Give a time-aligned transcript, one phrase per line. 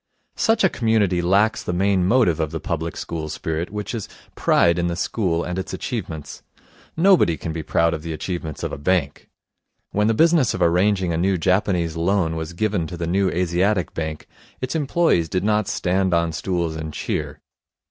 [0.37, 4.79] Such a community lacks the main motive of the public school spirit, which is pride
[4.79, 6.41] in the school and its achievements.
[6.97, 9.29] Nobody can be proud of the achievements of a bank.
[9.91, 13.93] When the business of arranging a new Japanese loan was given to the New Asiatic
[13.93, 14.27] Bank,
[14.59, 17.39] its employees did not stand on stools, and cheer.